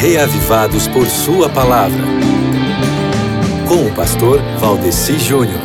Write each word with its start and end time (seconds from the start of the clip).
reavivados 0.00 0.86
por 0.86 1.08
Sua 1.08 1.48
palavra. 1.48 2.04
Com 3.66 3.84
o 3.84 3.94
pastor 3.94 4.40
Valdeci 4.60 5.18
Júnior. 5.18 5.60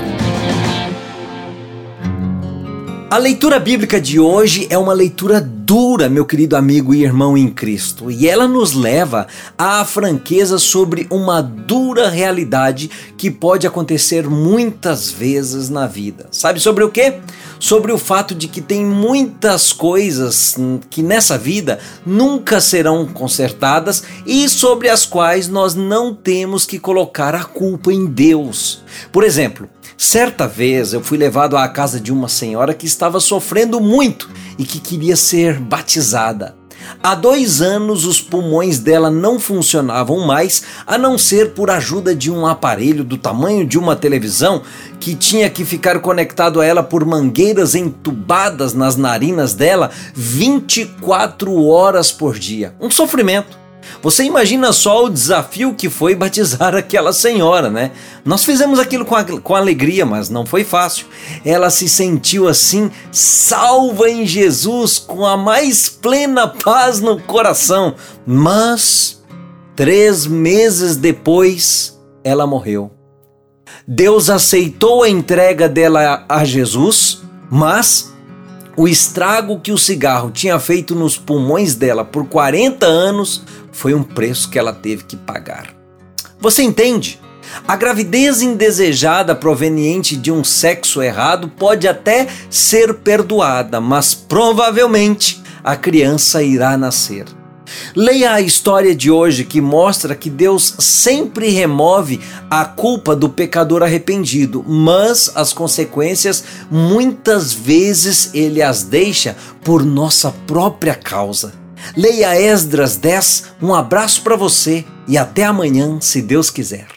A 3.12 3.18
leitura 3.20 3.60
bíblica 3.60 4.02
de 4.02 4.20
hoje 4.20 4.66
é 4.72 4.78
uma 4.78 4.92
leitura 4.92 5.40
dura, 5.66 6.10
meu 6.10 6.26
querido 6.26 6.58
amigo 6.58 6.94
e 6.94 7.04
irmão 7.04 7.38
em 7.38 7.48
Cristo, 7.48 8.12
e 8.12 8.28
ela 8.28 8.48
nos 8.48 8.74
leva 8.74 9.28
à 9.58 9.84
franqueza 9.86 10.58
sobre 10.58 11.08
uma 11.10 11.42
dura 11.42 12.10
realidade 12.10 12.92
que 13.18 13.32
pode 13.32 13.66
acontecer 13.66 14.30
muitas 14.30 15.10
vezes 15.10 15.70
na 15.70 15.88
vida. 15.88 16.28
Sabe 16.32 16.60
sobre 16.60 16.84
o 16.84 16.92
que? 16.92 17.14
Sobre 17.60 17.94
o 17.94 17.98
fato 17.98 18.36
de 18.36 18.50
que 18.50 18.60
tem 18.60 18.86
muitas 18.86 19.72
coisas 19.72 20.58
que 20.90 21.02
nessa 21.02 21.38
vida 21.38 21.80
nunca 22.06 22.60
serão 22.60 23.06
consertadas 23.06 24.04
e 24.26 24.50
sobre 24.50 24.90
as 24.90 25.06
quais 25.06 25.48
nós 25.48 25.74
não 25.74 26.14
temos 26.14 26.66
que 26.66 26.78
colocar 26.78 27.34
a 27.34 27.46
culpa 27.46 27.94
em 27.94 28.06
Deus. 28.06 28.84
Por 29.14 29.24
exemplo, 29.24 29.70
Certa 29.96 30.48
vez 30.48 30.92
eu 30.92 31.02
fui 31.02 31.18
levado 31.18 31.56
à 31.56 31.68
casa 31.68 32.00
de 32.00 32.12
uma 32.12 32.28
senhora 32.28 32.74
que 32.74 32.86
estava 32.86 33.20
sofrendo 33.20 33.80
muito 33.80 34.30
e 34.58 34.66
que 34.66 34.80
queria 34.80 35.16
ser 35.16 35.60
batizada. 35.60 36.56
Há 37.02 37.16
dois 37.16 37.62
anos 37.62 38.06
os 38.06 38.22
pulmões 38.22 38.80
dela 38.80 39.10
não 39.10 39.40
funcionavam 39.40 40.20
mais, 40.26 40.64
a 40.86 40.98
não 40.98 41.18
ser 41.18 41.54
por 41.54 41.70
ajuda 41.70 42.16
de 42.16 42.32
um 42.32 42.46
aparelho 42.46 43.04
do 43.04 43.18
tamanho 43.18 43.66
de 43.66 43.78
uma 43.78 43.96
televisão 43.96 44.62
que 45.00 45.16
tinha 45.16 45.50
que 45.50 45.66
ficar 45.66 46.00
conectado 46.00 46.62
a 46.62 46.66
ela 46.66 46.84
por 46.84 47.06
mangueiras 47.06 47.76
entubadas 47.76 48.74
nas 48.74 48.96
narinas 48.96 49.54
dela 49.54 49.92
24 50.14 51.66
horas 51.66 52.12
por 52.12 52.38
dia. 52.38 52.76
Um 52.80 52.90
sofrimento. 52.90 53.63
Você 54.02 54.24
imagina 54.24 54.72
só 54.72 55.06
o 55.06 55.10
desafio 55.10 55.74
que 55.74 55.90
foi 55.90 56.16
batizar 56.16 56.76
aquela 56.76 57.14
senhora, 57.14 57.70
né? 57.70 57.92
Nós 58.26 58.46
fizemos 58.46 58.80
aquilo 58.80 59.06
com, 59.06 59.16
a, 59.16 59.24
com 59.24 59.56
alegria, 59.56 60.06
mas 60.06 60.30
não 60.30 60.46
foi 60.46 60.64
fácil. 60.64 61.08
Ela 61.46 61.70
se 61.70 61.90
sentiu 61.90 62.48
assim, 62.48 62.92
salva 63.12 64.10
em 64.10 64.26
Jesus, 64.26 65.00
com 65.00 65.26
a 65.26 65.36
mais 65.36 65.90
plena 65.90 66.48
paz 66.48 67.00
no 67.00 67.20
coração. 67.20 67.96
Mas, 68.26 69.22
três 69.76 70.26
meses 70.26 70.96
depois, 70.96 72.00
ela 72.24 72.48
morreu. 72.48 72.92
Deus 73.88 74.30
aceitou 74.30 75.04
a 75.04 75.10
entrega 75.10 75.68
dela 75.68 76.26
a 76.30 76.46
Jesus, 76.46 77.22
mas 77.50 78.13
o 78.76 78.88
estrago 78.88 79.60
que 79.60 79.72
o 79.72 79.78
cigarro 79.78 80.32
tinha 80.32 80.60
feito 80.60 80.96
nos 80.96 81.18
pulmões 81.18 81.76
dela 81.76 82.04
por 82.04 82.28
40 82.28 82.86
anos 82.86 83.44
foi 83.72 83.94
um 83.94 84.04
preço 84.04 84.50
que 84.50 84.58
ela 84.58 84.74
teve 84.74 85.04
que 85.04 85.16
pagar. 85.16 85.74
Você 86.40 86.64
entende? 86.64 87.20
A 87.68 87.76
gravidez 87.76 88.42
indesejada 88.42 89.36
proveniente 89.36 90.16
de 90.16 90.32
um 90.32 90.44
sexo 90.44 91.02
errado 91.02 91.50
pode 91.50 91.88
até 91.88 92.28
ser 92.50 92.96
perdoada, 92.96 93.80
mas 93.80 94.16
provavelmente 94.16 95.42
a 95.64 95.76
criança 95.76 96.42
irá 96.42 96.76
nascer. 96.78 97.26
Leia 97.96 98.34
a 98.34 98.42
história 98.42 98.96
de 98.96 99.12
hoje 99.12 99.44
que 99.44 99.62
mostra 99.62 100.16
que 100.16 100.30
Deus 100.30 100.76
sempre 100.80 101.50
remove 101.50 102.20
a 102.50 102.66
culpa 102.66 103.16
do 103.16 103.30
pecador 103.30 103.84
arrependido, 103.84 104.64
mas 104.68 105.32
as 105.36 105.54
consequências 105.54 106.44
muitas 106.70 107.54
vezes 107.54 108.32
ele 108.34 108.62
as 108.62 108.84
deixa 108.84 109.36
por 109.64 109.84
nossa 109.84 110.32
própria 110.46 110.96
causa. 110.96 111.54
Leia 111.96 112.40
Esdras 112.40 112.96
10. 112.96 113.46
Um 113.62 113.74
abraço 113.74 114.22
para 114.22 114.36
você 114.36 114.86
e 115.08 115.18
até 115.18 115.44
amanhã, 115.44 116.00
se 116.00 116.22
Deus 116.22 116.50
quiser. 116.50 116.94